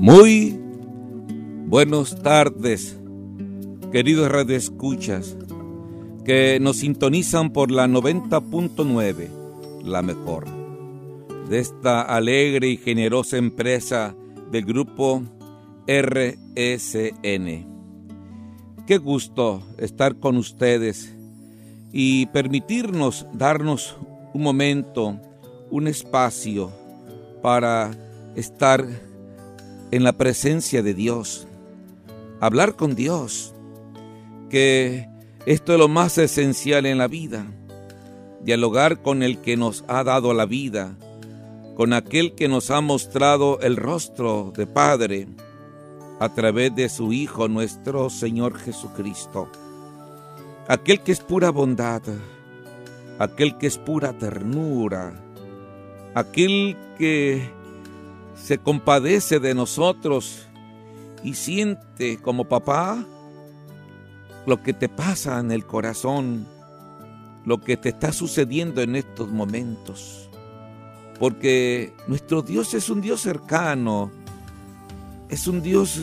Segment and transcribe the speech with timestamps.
[0.00, 0.58] Muy
[1.66, 2.98] buenas tardes,
[3.92, 5.36] queridos radioescuchas
[6.24, 9.28] que nos sintonizan por la 90.9,
[9.84, 10.46] la mejor,
[11.50, 14.16] de esta alegre y generosa empresa
[14.50, 15.22] del grupo
[15.86, 17.66] RSN.
[18.86, 21.14] Qué gusto estar con ustedes
[21.92, 23.98] y permitirnos darnos
[24.32, 25.20] un momento,
[25.70, 26.72] un espacio
[27.42, 27.90] para
[28.34, 29.09] estar
[29.90, 31.46] en la presencia de Dios,
[32.40, 33.54] hablar con Dios,
[34.48, 35.08] que
[35.46, 37.46] esto es lo más esencial en la vida,
[38.42, 40.96] dialogar con el que nos ha dado la vida,
[41.76, 45.28] con aquel que nos ha mostrado el rostro de Padre
[46.20, 49.48] a través de su Hijo nuestro Señor Jesucristo,
[50.68, 52.02] aquel que es pura bondad,
[53.18, 55.14] aquel que es pura ternura,
[56.14, 57.59] aquel que
[58.42, 60.46] se compadece de nosotros
[61.22, 63.04] y siente como papá
[64.46, 66.46] lo que te pasa en el corazón,
[67.44, 70.30] lo que te está sucediendo en estos momentos.
[71.18, 74.10] Porque nuestro Dios es un Dios cercano,
[75.28, 76.00] es un Dios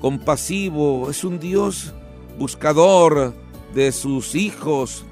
[0.00, 1.94] compasivo, es un Dios
[2.38, 3.34] buscador
[3.74, 5.04] de sus hijos,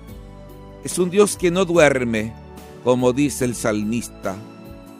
[0.84, 2.34] es un Dios que no duerme,
[2.84, 4.36] como dice el salmista,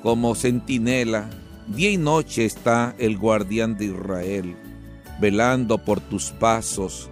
[0.02, 4.56] como centinela Día y noche está el guardián de Israel,
[5.20, 7.08] velando por tus pasos,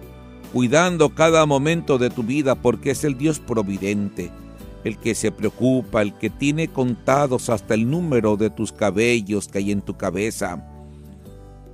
[0.51, 4.29] cuidando cada momento de tu vida porque es el Dios providente,
[4.83, 9.59] el que se preocupa, el que tiene contados hasta el número de tus cabellos que
[9.59, 10.67] hay en tu cabeza,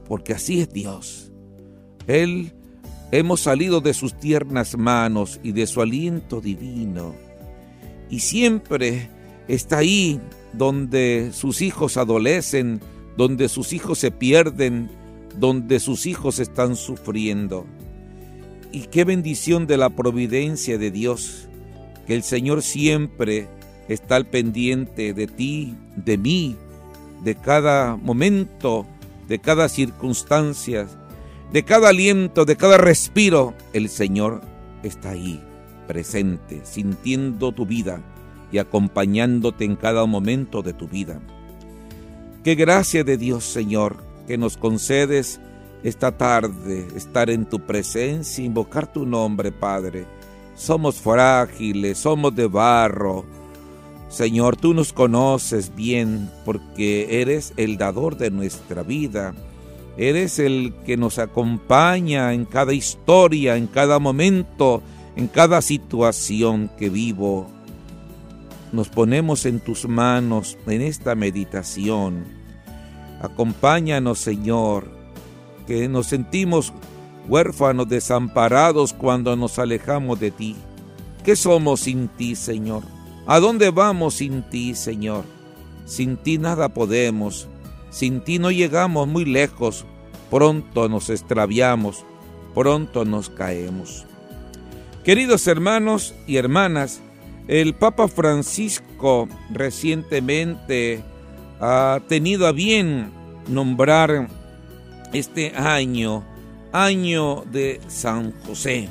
[0.07, 1.31] porque así es Dios.
[2.05, 2.53] Él
[3.11, 7.15] hemos salido de sus tiernas manos y de su aliento divino,
[8.09, 9.09] y siempre
[9.47, 10.21] está ahí
[10.57, 12.81] donde sus hijos adolecen,
[13.15, 14.89] donde sus hijos se pierden,
[15.37, 17.65] donde sus hijos están sufriendo.
[18.71, 21.47] Y qué bendición de la providencia de Dios,
[22.05, 23.47] que el Señor siempre
[23.87, 26.55] está al pendiente de ti, de mí,
[27.23, 28.85] de cada momento,
[29.27, 30.87] de cada circunstancia,
[31.53, 33.53] de cada aliento, de cada respiro.
[33.73, 34.41] El Señor
[34.83, 35.41] está ahí,
[35.87, 38.01] presente, sintiendo tu vida
[38.51, 41.19] y acompañándote en cada momento de tu vida.
[42.43, 43.97] Qué gracia de Dios, Señor,
[44.27, 45.39] que nos concedes
[45.83, 50.05] esta tarde estar en tu presencia, invocar tu nombre, Padre.
[50.55, 53.25] Somos frágiles, somos de barro.
[54.09, 59.35] Señor, tú nos conoces bien porque eres el dador de nuestra vida.
[59.97, 64.81] Eres el que nos acompaña en cada historia, en cada momento,
[65.15, 67.56] en cada situación que vivo
[68.71, 72.25] nos ponemos en tus manos en esta meditación.
[73.21, 74.91] Acompáñanos, Señor,
[75.65, 76.73] que nos sentimos
[77.27, 80.55] huérfanos, desamparados cuando nos alejamos de ti.
[81.23, 82.83] ¿Qué somos sin ti, Señor?
[83.25, 85.25] ¿A dónde vamos sin ti, Señor?
[85.85, 87.47] Sin ti nada podemos,
[87.89, 89.85] sin ti no llegamos muy lejos,
[90.29, 92.05] pronto nos extraviamos,
[92.53, 94.05] pronto nos caemos.
[95.03, 97.01] Queridos hermanos y hermanas,
[97.47, 101.03] el Papa Francisco recientemente
[101.59, 103.11] ha tenido a bien
[103.47, 104.27] nombrar
[105.13, 106.25] este año,
[106.73, 108.89] año de San José.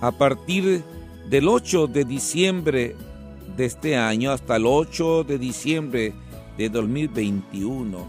[0.00, 0.82] A partir
[1.30, 2.96] del 8 de diciembre
[3.56, 6.12] de este año hasta el 8 de diciembre
[6.58, 8.06] de 2021.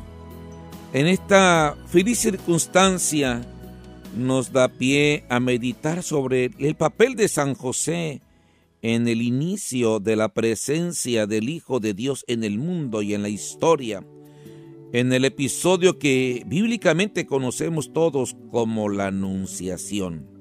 [0.94, 3.42] En esta feliz circunstancia
[4.16, 8.22] nos da pie a meditar sobre el papel de San José
[8.82, 13.22] en el inicio de la presencia del Hijo de Dios en el mundo y en
[13.22, 14.06] la historia,
[14.94, 20.38] en el episodio que bíblicamente conocemos todos como la Anunciación.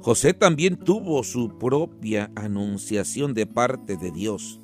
[0.00, 4.60] José también tuvo su propia anunciación de parte de Dios.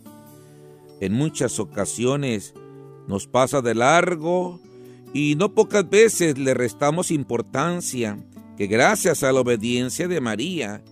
[1.01, 2.55] En muchas ocasiones
[3.09, 4.61] nos pasa de largo
[5.13, 8.19] y no pocas veces le restamos importancia
[8.57, 10.83] que gracias a la obediencia de María,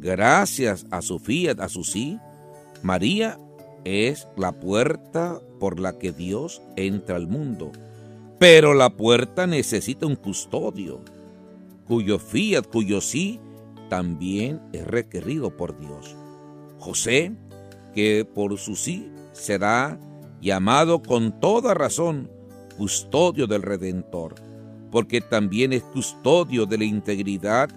[0.00, 2.18] Gracias a su fiat, a su sí,
[2.82, 3.38] María
[3.84, 7.70] es la puerta por la que Dios entra al mundo.
[8.38, 11.00] Pero la puerta necesita un custodio,
[11.86, 13.40] cuyo fiat, cuyo sí,
[13.90, 16.16] también es requerido por Dios.
[16.78, 17.32] José,
[17.94, 20.00] que por su sí será
[20.40, 22.30] llamado con toda razón
[22.78, 24.36] custodio del Redentor,
[24.90, 27.68] porque también es custodio de la integridad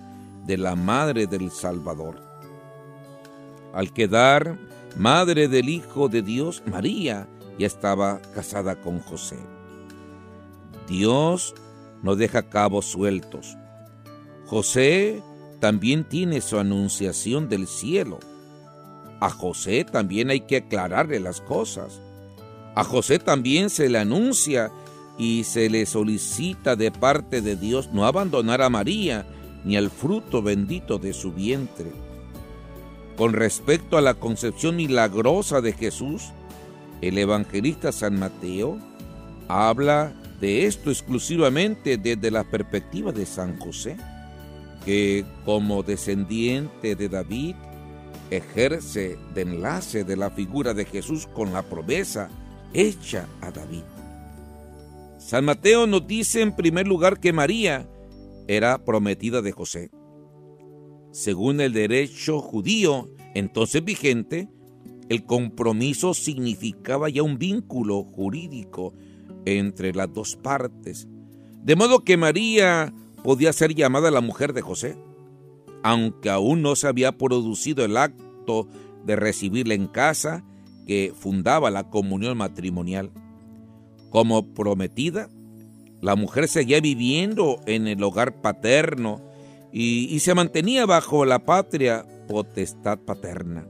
[0.46, 2.22] de la Madre del Salvador.
[3.74, 4.58] Al quedar
[4.96, 9.40] madre del Hijo de Dios, María ya estaba casada con José.
[10.88, 11.56] Dios
[12.02, 13.58] no deja cabos sueltos.
[14.46, 15.24] José
[15.60, 18.20] también tiene su anunciación del cielo.
[19.20, 22.02] A José también hay que aclararle las cosas.
[22.76, 24.72] A José también se le anuncia
[25.18, 29.26] y se le solicita de parte de Dios no abandonar a María
[29.64, 31.92] ni al fruto bendito de su vientre.
[33.18, 36.32] Con respecto a la concepción milagrosa de Jesús,
[37.02, 38.80] el evangelista San Mateo
[39.48, 43.98] habla de esto exclusivamente desde la perspectiva de San José,
[44.86, 47.56] que como descendiente de David
[48.32, 52.30] ejerce de enlace de la figura de Jesús con la promesa
[52.74, 53.84] hecha a David.
[55.18, 57.88] San Mateo nos dice en primer lugar que María
[58.48, 59.92] era prometida de José.
[61.12, 64.50] Según el derecho judío entonces vigente,
[65.10, 68.94] el compromiso significaba ya un vínculo jurídico
[69.46, 71.08] entre las dos partes,
[71.64, 72.94] de modo que María
[73.24, 74.98] podía ser llamada la mujer de José,
[75.84, 78.68] aunque aún no se había producido el acto
[79.06, 80.44] de recibirla en casa
[80.88, 83.12] que fundaba la comunión matrimonial.
[84.10, 85.30] Como prometida,
[86.04, 89.22] la mujer seguía viviendo en el hogar paterno
[89.72, 93.66] y, se mantenía bajo la patria potestad paterna.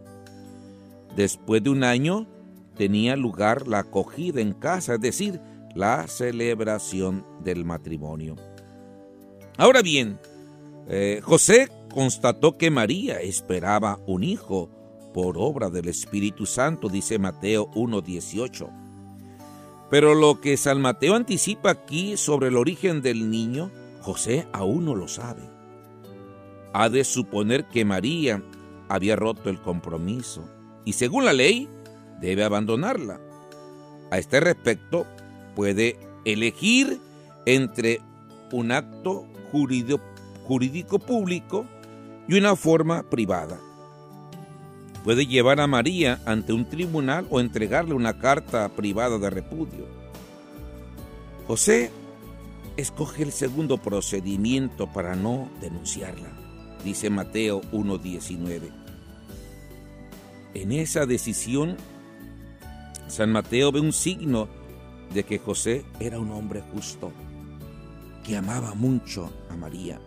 [1.16, 2.28] Después de un año
[2.76, 5.40] tenía lugar la acogida en casa, es decir,
[5.76, 8.36] la celebración del matrimonio.
[9.56, 10.20] Ahora bien,
[10.90, 14.72] eh, José constató que María esperaba un hijo
[15.14, 18.83] por obra del Espíritu Santo, dice Mateo 1.18.
[19.90, 23.70] Pero lo que San Mateo anticipa aquí sobre el origen del niño,
[24.02, 25.42] José aún no lo sabe.
[26.74, 28.42] Ha de suponer que María
[28.90, 30.50] había roto el compromiso
[30.86, 31.70] y según la ley
[32.20, 33.20] debe abandonarla.
[34.12, 35.06] A este respecto
[35.56, 37.00] puede elegir
[37.46, 38.02] entre
[38.52, 41.66] un acto jurídico, público
[42.28, 43.60] y una forma privada.
[45.04, 49.86] Puede llevar a María ante un tribunal o entregarle una carta privada de repudio.
[51.46, 51.92] José
[52.78, 56.30] escoge el segundo procedimiento para no denunciarla,
[56.86, 58.72] dice Mateo 1.19.
[60.54, 61.76] En esa decisión,
[63.08, 64.48] San Mateo ve un signo
[65.14, 67.12] de que José era un hombre justo,
[68.24, 70.00] que amaba mucho a María,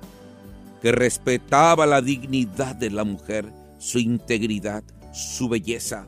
[0.80, 6.06] que respetaba la dignidad de la mujer su integridad, su belleza,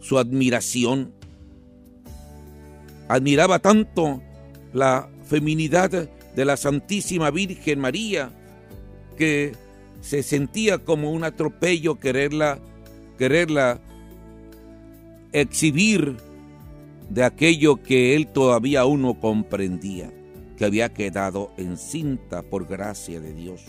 [0.00, 1.12] su admiración.
[3.08, 4.22] Admiraba tanto
[4.72, 8.30] la feminidad de la Santísima Virgen María
[9.16, 9.52] que
[10.00, 12.58] se sentía como un atropello quererla,
[13.18, 13.80] quererla
[15.32, 16.16] exhibir
[17.08, 20.10] de aquello que él todavía aún no comprendía,
[20.56, 23.62] que había quedado encinta por gracia de Dios.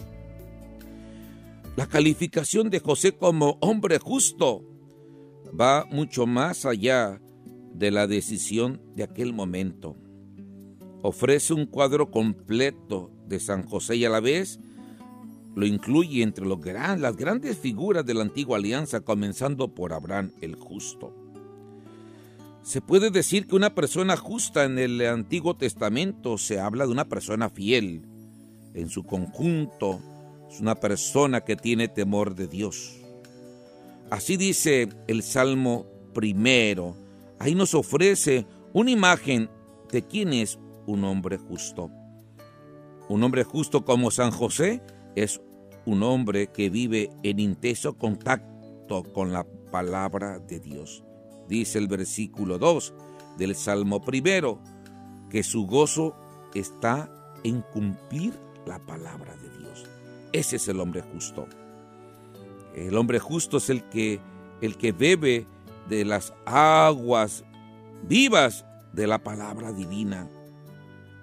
[1.75, 4.63] La calificación de José como hombre justo
[5.59, 7.21] va mucho más allá
[7.73, 9.97] de la decisión de aquel momento.
[11.01, 14.57] Ofrece un cuadro completo de San José y a la vez
[15.53, 20.55] lo incluye entre los las grandes figuras de la antigua alianza, comenzando por Abraham el
[20.55, 21.13] justo.
[22.61, 27.09] Se puede decir que una persona justa en el Antiguo Testamento se habla de una
[27.09, 28.07] persona fiel.
[28.73, 30.01] En su conjunto,
[30.49, 32.97] es una persona que tiene temor de Dios.
[34.09, 36.95] Así dice el Salmo primero.
[37.39, 39.49] Ahí nos ofrece una imagen
[39.91, 41.89] de quién es un hombre justo.
[43.09, 44.81] Un hombre justo como San José
[45.15, 45.41] es
[45.85, 51.03] un hombre que vive en intenso contacto con la palabra de Dios.
[51.47, 52.93] Dice el versículo 2
[53.37, 54.61] del Salmo primero,
[55.29, 56.15] que su gozo
[56.53, 57.11] está
[57.43, 58.33] en cumplir
[58.65, 59.85] la palabra de Dios.
[60.35, 61.47] Ese es el hombre justo.
[62.75, 64.19] El hombre justo es el que,
[64.59, 65.47] el que bebe
[65.87, 67.45] de las aguas
[68.03, 70.29] vivas de la palabra divina.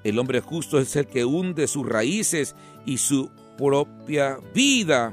[0.03, 5.13] El hombre justo es el que hunde sus raíces y su propia vida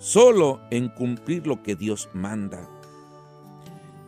[0.00, 2.68] solo en cumplir lo que Dios manda.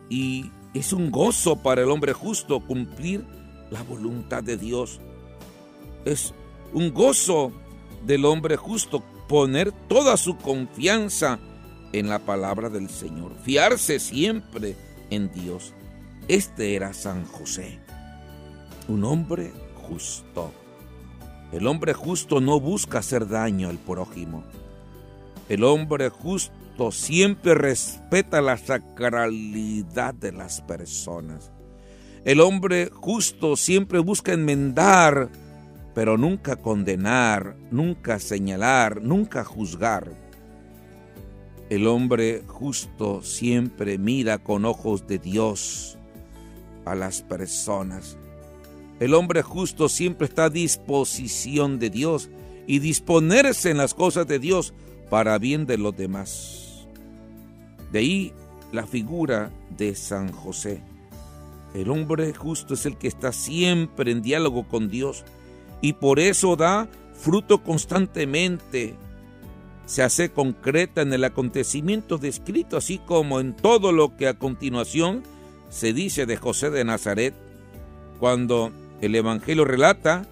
[0.09, 3.25] Y es un gozo para el hombre justo cumplir
[3.69, 4.99] la voluntad de Dios.
[6.03, 6.33] Es
[6.73, 7.53] un gozo
[8.05, 11.39] del hombre justo poner toda su confianza
[11.93, 14.75] en la palabra del Señor, fiarse siempre
[15.09, 15.73] en Dios.
[16.27, 17.79] Este era San José,
[18.89, 19.53] un hombre
[19.87, 20.51] justo.
[21.53, 24.43] El hombre justo no busca hacer daño al prójimo.
[25.47, 31.53] El hombre justo siempre respeta la sacralidad de las personas.
[32.25, 35.29] El hombre justo siempre busca enmendar,
[35.93, 40.11] pero nunca condenar, nunca señalar, nunca juzgar.
[41.69, 45.97] El hombre justo siempre mira con ojos de Dios
[46.85, 48.17] a las personas.
[48.99, 52.29] El hombre justo siempre está a disposición de Dios
[52.67, 54.73] y disponerse en las cosas de Dios
[55.09, 56.87] para bien de los demás.
[57.91, 58.33] De ahí
[58.71, 60.81] la figura de San José.
[61.73, 65.25] El hombre justo es el que está siempre en diálogo con Dios
[65.81, 68.95] y por eso da fruto constantemente.
[69.85, 75.23] Se hace concreta en el acontecimiento descrito, así como en todo lo que a continuación
[75.69, 77.33] se dice de José de Nazaret,
[78.19, 78.71] cuando
[79.01, 80.27] el Evangelio relata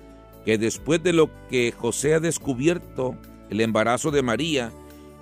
[0.45, 3.15] que después de lo que José ha descubierto,
[3.49, 4.71] el embarazo de María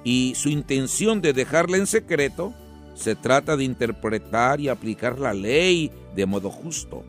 [0.04, 2.54] y su intención de dejarla en secreto,
[2.94, 7.04] se trata de interpretar y aplicar la ley de modo justo.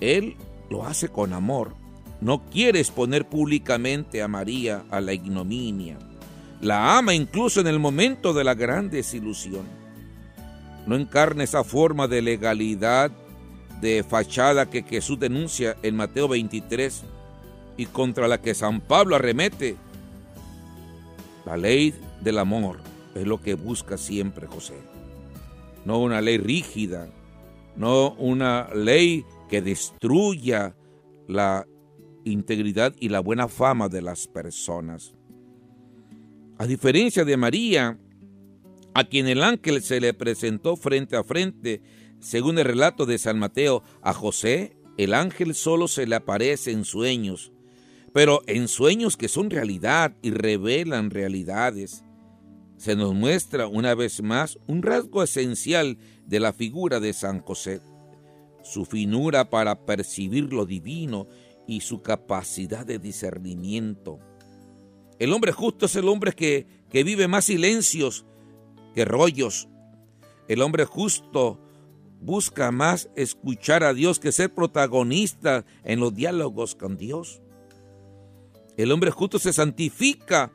[0.00, 0.36] Él
[0.70, 1.74] lo hace con amor.
[2.20, 5.98] No quiere exponer públicamente a María a la ignominia.
[6.60, 9.66] La ama incluso en el momento de la gran desilusión.
[10.86, 13.10] No encarna esa forma de legalidad,
[13.80, 17.04] de fachada que Jesús denuncia en Mateo 23
[17.76, 19.76] y contra la que San Pablo arremete.
[21.44, 22.78] La ley del amor
[23.14, 24.78] es lo que busca siempre José.
[25.84, 27.08] No una ley rígida,
[27.76, 30.74] no una ley que destruya
[31.28, 31.64] la
[32.24, 35.14] integridad y la buena fama de las personas.
[36.58, 37.96] A diferencia de María,
[38.94, 41.82] a quien el ángel se le presentó frente a frente,
[42.18, 46.84] según el relato de San Mateo, a José, el ángel solo se le aparece en
[46.84, 47.52] sueños,
[48.12, 52.02] pero en sueños que son realidad y revelan realidades
[52.76, 55.96] se nos muestra una vez más un rasgo esencial
[56.26, 57.80] de la figura de San José,
[58.64, 61.28] su finura para percibir lo divino
[61.68, 64.18] y su capacidad de discernimiento.
[65.18, 68.24] El hombre justo es el hombre que, que vive más silencios
[68.94, 69.68] que rollos.
[70.48, 71.60] El hombre justo
[72.20, 77.42] busca más escuchar a Dios que ser protagonista en los diálogos con Dios.
[78.76, 80.50] El hombre justo se santifica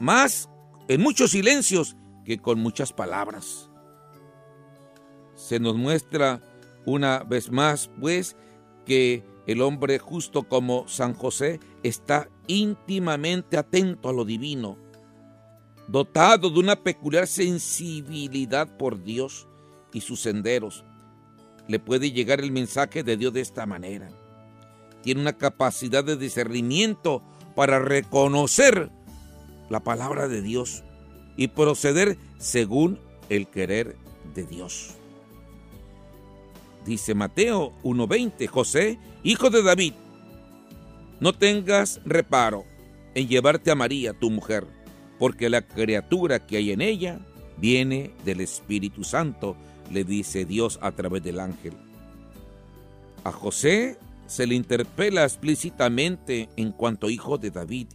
[0.00, 0.48] más
[0.88, 3.68] en muchos silencios que con muchas palabras.
[5.34, 6.40] Se nos muestra
[6.88, 8.36] una vez más, pues,
[8.86, 14.76] que el hombre justo como San José está íntimamente atento a lo divino,
[15.86, 19.48] dotado de una peculiar sensibilidad por Dios
[19.92, 20.84] y sus senderos.
[21.66, 24.10] Le puede llegar el mensaje de Dios de esta manera.
[25.02, 27.22] Tiene una capacidad de discernimiento
[27.54, 28.90] para reconocer
[29.70, 30.84] la palabra de Dios
[31.36, 33.96] y proceder según el querer
[34.34, 34.97] de Dios.
[36.88, 39.92] Dice Mateo 1.20, José, hijo de David,
[41.20, 42.64] no tengas reparo
[43.14, 44.66] en llevarte a María, tu mujer,
[45.18, 47.20] porque la criatura que hay en ella
[47.58, 49.54] viene del Espíritu Santo,
[49.92, 51.74] le dice Dios a través del ángel.
[53.22, 57.88] A José se le interpela explícitamente en cuanto hijo de David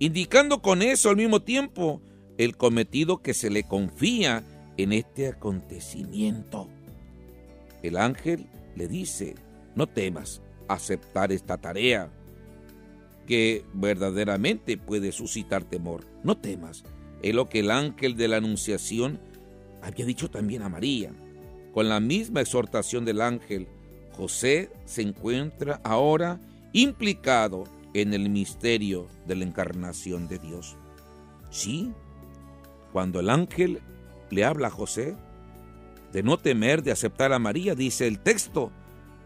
[0.00, 2.02] indicando con eso al mismo tiempo
[2.38, 4.42] el cometido que se le confía
[4.78, 6.68] en este acontecimiento.
[7.82, 8.46] El ángel
[8.76, 9.34] le dice,
[9.74, 12.10] no temas aceptar esta tarea
[13.26, 16.06] que verdaderamente puede suscitar temor.
[16.24, 16.84] No temas.
[17.22, 19.20] Es lo que el ángel de la Anunciación
[19.82, 21.12] había dicho también a María.
[21.72, 23.68] Con la misma exhortación del ángel,
[24.16, 26.40] José se encuentra ahora
[26.72, 30.76] implicado en el misterio de la encarnación de Dios.
[31.50, 31.92] Sí,
[32.92, 33.80] cuando el ángel
[34.30, 35.16] le habla a José
[36.12, 38.70] de no temer de aceptar a María, dice el texto,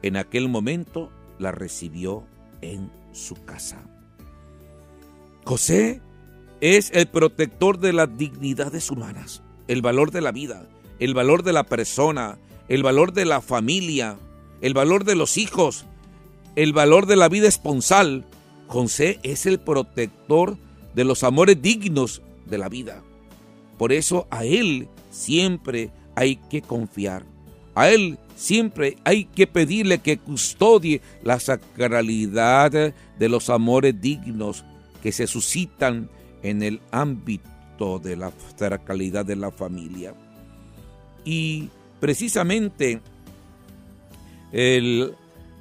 [0.03, 2.25] en aquel momento la recibió
[2.61, 3.83] en su casa.
[5.45, 6.01] José
[6.61, 10.67] es el protector de las dignidades humanas, el valor de la vida,
[10.99, 12.39] el valor de la persona,
[12.69, 14.17] el valor de la familia,
[14.61, 15.85] el valor de los hijos,
[16.57, 18.25] el valor de la vida esponsal,
[18.67, 20.57] José es el protector
[20.95, 23.03] de los amores dignos de la vida.
[23.79, 27.25] Por eso a Él siempre hay que confiar.
[27.75, 34.65] A Él siempre hay que pedirle que custodie la sacralidad de los amores dignos
[35.03, 36.09] que se suscitan
[36.43, 40.15] en el ámbito de la sacralidad de la familia.
[41.25, 41.69] Y
[42.01, 43.01] precisamente
[44.53, 45.15] el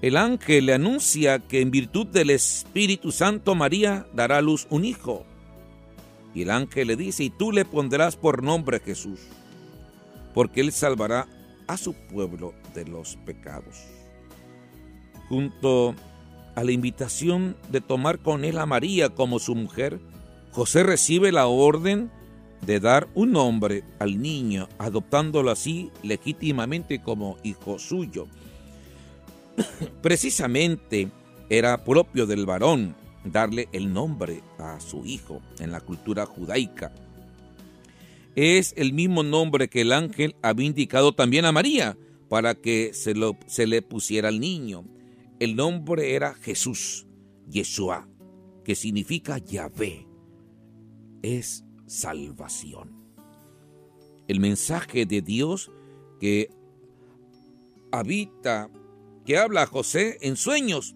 [0.04, 4.84] el ángel le anuncia que en virtud del Espíritu Santo María dará a luz un
[4.84, 5.26] hijo.
[6.36, 9.22] Y el ángel le dice, y tú le pondrás por nombre Jesús,
[10.34, 11.28] porque él salvará
[11.68, 13.86] a su pueblo de los pecados.
[15.30, 15.96] Junto
[16.56, 20.00] a la invitación de tomar con él a María como su mujer,
[20.52, 22.12] José recibe la orden
[22.66, 28.28] de dar un nombre al niño, adoptándolo así legítimamente como hijo suyo.
[30.02, 31.10] Precisamente
[31.50, 36.92] era propio del varón darle el nombre a su hijo en la cultura judaica.
[38.36, 41.98] Es el mismo nombre que el ángel había indicado también a María
[42.30, 44.86] para que se, lo, se le pusiera al niño.
[45.40, 47.06] El nombre era Jesús,
[47.48, 48.08] Yeshua,
[48.64, 50.08] que significa Yahvé.
[51.22, 52.92] Es salvación.
[54.28, 55.72] El mensaje de Dios
[56.20, 56.50] que
[57.92, 58.72] habita,
[59.26, 60.96] que habla a José en sueños,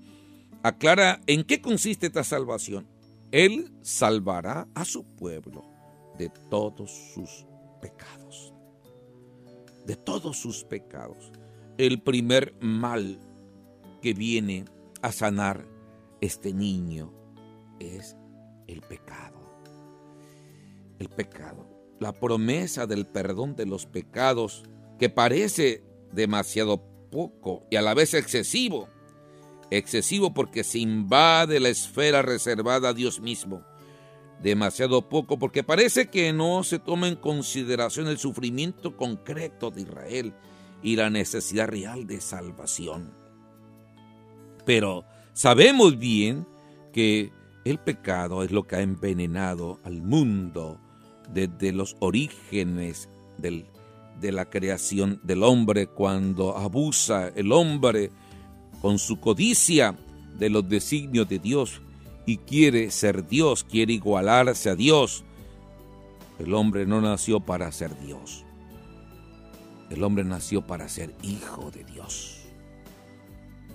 [0.63, 2.87] aclara en qué consiste esta salvación.
[3.31, 5.76] Él salvará a su pueblo
[6.17, 7.45] de todos sus
[7.81, 8.53] pecados.
[9.85, 11.31] De todos sus pecados.
[11.77, 13.19] El primer mal
[14.01, 14.65] que viene
[15.01, 15.65] a sanar
[16.21, 17.13] este niño
[17.79, 18.15] es
[18.67, 19.37] el pecado
[20.99, 21.67] el pecado,
[21.99, 24.63] la promesa del perdón de los pecados,
[24.99, 28.89] que parece demasiado poco y a la vez excesivo.
[29.69, 33.63] Excesivo porque se invade la esfera reservada a Dios mismo.
[34.41, 40.33] Demasiado poco porque parece que no se toma en consideración el sufrimiento concreto de Israel
[40.83, 43.11] y la necesidad real de salvación.
[44.65, 46.45] Pero sabemos bien
[46.93, 47.31] que
[47.65, 50.79] el pecado es lo que ha envenenado al mundo
[51.33, 58.11] desde los orígenes de la creación del hombre, cuando abusa el hombre
[58.81, 59.97] con su codicia
[60.37, 61.81] de los designios de Dios
[62.27, 65.23] y quiere ser Dios, quiere igualarse a Dios.
[66.37, 68.43] El hombre no nació para ser Dios.
[69.89, 72.41] El hombre nació para ser hijo de Dios.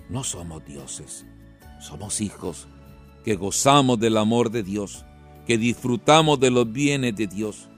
[0.07, 1.25] No somos dioses,
[1.81, 2.67] somos hijos
[3.25, 5.03] que gozamos del amor de Dios
[5.45, 7.69] que disfrutamos de los bienes de Dios.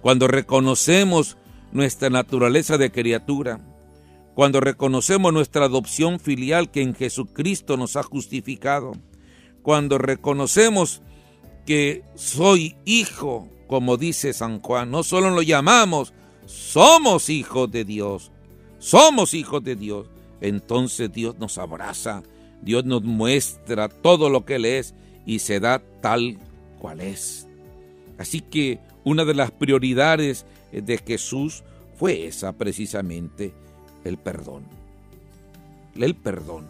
[0.00, 1.36] Cuando reconocemos
[1.72, 3.60] nuestra naturaleza de criatura,
[4.34, 8.92] cuando reconocemos nuestra adopción filial que en Jesucristo nos ha justificado,
[9.66, 11.02] cuando reconocemos
[11.66, 16.14] que soy hijo, como dice San Juan, no solo lo llamamos,
[16.46, 18.30] somos hijos de Dios,
[18.78, 20.06] somos hijos de Dios,
[20.40, 22.22] entonces Dios nos abraza,
[22.62, 24.94] Dios nos muestra todo lo que Él es
[25.26, 26.38] y se da tal
[26.78, 27.48] cuál es.
[28.18, 31.64] Así que una de las prioridades de Jesús
[31.98, 33.52] fue esa precisamente,
[34.04, 34.62] el perdón.
[35.96, 36.68] El perdón,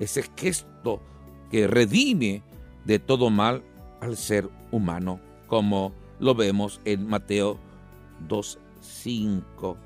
[0.00, 1.02] ese gesto
[1.50, 2.42] que redime
[2.84, 3.62] de todo mal
[4.00, 7.58] al ser humano, como lo vemos en Mateo
[8.28, 9.76] 2.5,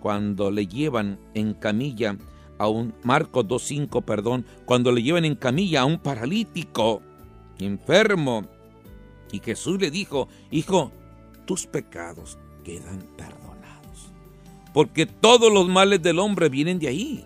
[0.00, 2.16] cuando le llevan en camilla
[2.58, 7.02] a un, Marcos 2.5, perdón, cuando le llevan en camilla a un paralítico
[7.58, 8.44] enfermo,
[9.32, 10.90] y Jesús le dijo, hijo,
[11.44, 14.12] tus pecados quedan perdonados.
[14.72, 17.24] Porque todos los males del hombre vienen de ahí.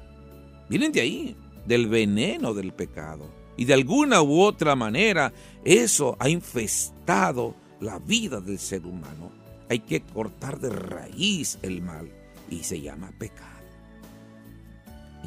[0.68, 3.41] Vienen de ahí, del veneno del pecado.
[3.56, 5.32] Y de alguna u otra manera
[5.64, 9.30] eso ha infestado la vida del ser humano.
[9.68, 12.10] Hay que cortar de raíz el mal
[12.50, 13.52] y se llama pecado.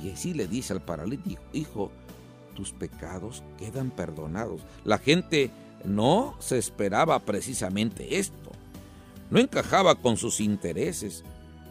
[0.04, 1.92] Y así le dice al paralítico, hijo,
[2.56, 4.62] tus pecados quedan perdonados.
[4.84, 5.52] La gente
[5.84, 8.52] no se esperaba precisamente esto.
[9.30, 11.24] No encajaba con sus intereses.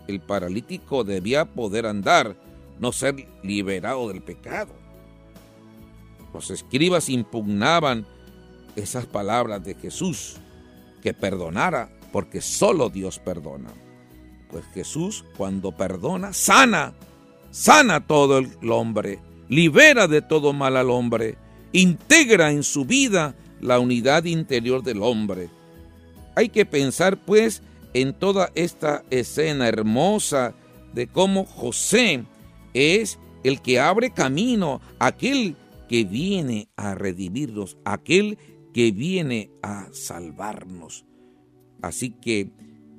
[0.06, 2.36] El paralítico debía poder andar,
[2.78, 4.83] no ser liberado del pecado.
[6.34, 8.04] Los escribas impugnaban
[8.74, 10.34] esas palabras de Jesús,
[11.00, 13.70] que perdonara, porque solo Dios perdona.
[14.50, 16.92] Pues Jesús cuando perdona, sana,
[17.52, 21.36] sana todo el hombre, libera de todo mal al hombre,
[21.72, 25.48] integra en su vida la unidad interior del hombre.
[26.34, 30.54] Hay que pensar pues en toda esta escena hermosa
[30.92, 32.24] de cómo José
[32.74, 35.56] es el que abre camino, aquel
[35.88, 38.38] que viene a redimirnos, aquel
[38.72, 41.04] que viene a salvarnos.
[41.82, 42.50] Así que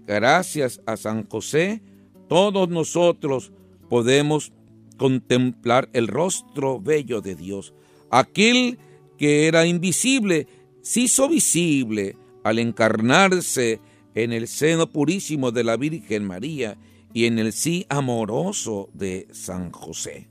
[0.06, 1.82] gracias a San José,
[2.28, 3.52] todos nosotros
[3.90, 4.54] podemos
[4.98, 7.74] contemplar el rostro bello de Dios,
[8.10, 8.80] aquel
[9.18, 10.48] que era invisible,
[10.82, 13.80] se hizo visible al encarnarse
[14.14, 16.78] en el seno purísimo de la Virgen María
[17.14, 20.30] y en el sí amoroso de San José.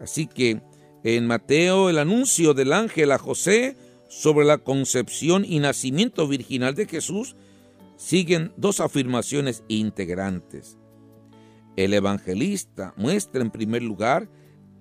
[0.00, 0.62] Así que
[1.04, 3.76] en Mateo el anuncio del ángel a José
[4.08, 7.36] sobre la concepción y nacimiento virginal de Jesús
[7.96, 10.78] siguen dos afirmaciones integrantes.
[11.76, 14.28] El evangelista muestra en primer lugar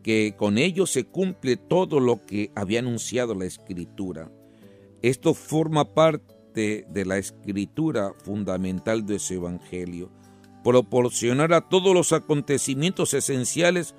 [0.04, 4.32] que con ello se cumple todo lo que había anunciado la escritura.
[5.02, 10.12] Esto forma parte de la escritura fundamental de su evangelio,
[10.64, 13.96] proporcionar a todos los acontecimientos esenciales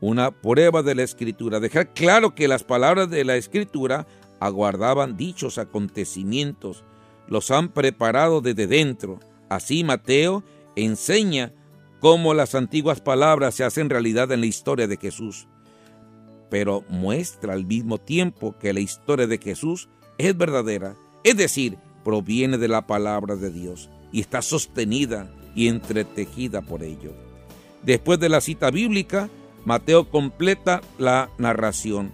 [0.00, 4.06] una prueba de la escritura, dejar claro que las palabras de la escritura
[4.40, 6.84] aguardaban dichos acontecimientos,
[7.28, 9.18] los han preparado desde dentro.
[9.48, 10.44] Así Mateo
[10.76, 11.52] enseña
[12.00, 15.48] cómo las antiguas palabras se hacen realidad en la historia de Jesús,
[16.50, 22.58] pero muestra al mismo tiempo que la historia de Jesús es verdadera, es decir, proviene
[22.58, 27.12] de la palabra de Dios y está sostenida y entretejida por ello.
[27.82, 29.28] Después de la cita bíblica,
[29.66, 32.12] Mateo completa la narración.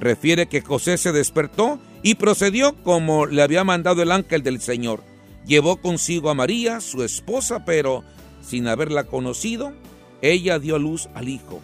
[0.00, 5.04] Refiere que José se despertó y procedió como le había mandado el ángel del Señor.
[5.46, 8.02] Llevó consigo a María, su esposa, pero
[8.40, 9.74] sin haberla conocido,
[10.22, 11.60] ella dio luz al Hijo.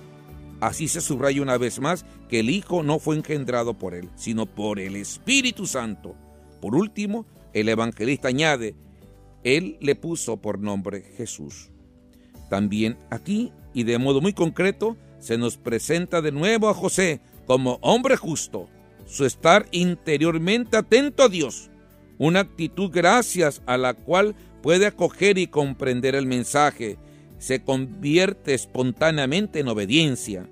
[0.61, 4.44] Así se subraya una vez más que el Hijo no fue engendrado por él, sino
[4.44, 6.14] por el Espíritu Santo.
[6.61, 7.24] Por último,
[7.55, 8.74] el evangelista añade,
[9.42, 11.70] él le puso por nombre Jesús.
[12.50, 17.78] También aquí, y de modo muy concreto, se nos presenta de nuevo a José como
[17.83, 18.68] hombre justo,
[19.06, 21.70] su estar interiormente atento a Dios,
[22.18, 26.98] una actitud gracias a la cual puede acoger y comprender el mensaje,
[27.38, 30.46] se convierte espontáneamente en obediencia.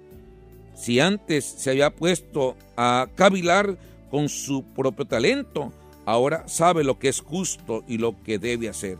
[0.75, 3.79] Si antes se había puesto a cavilar
[4.11, 5.73] con su propio talento,
[6.07, 8.97] ahora sabe lo que es justo y lo que debe hacer.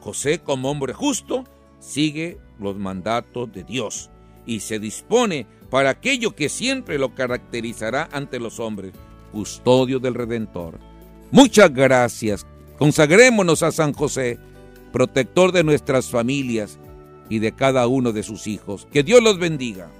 [0.00, 1.44] José, como hombre justo,
[1.80, 4.10] sigue los mandatos de Dios
[4.46, 8.92] y se dispone para aquello que siempre lo caracterizará ante los hombres,
[9.32, 10.78] custodio del Redentor.
[11.30, 12.46] Muchas gracias.
[12.78, 14.38] Consagrémonos a San José
[14.92, 16.78] protector de nuestras familias
[17.28, 18.86] y de cada uno de sus hijos.
[18.92, 19.90] Que Dios los bendiga.